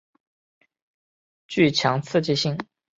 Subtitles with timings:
[1.47, 2.57] 具强刺激性。